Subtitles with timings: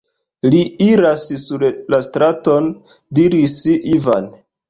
[0.53, 1.65] Li iras sur
[1.95, 2.71] la straton,
[3.19, 3.59] diris
[3.99, 4.29] Ivan.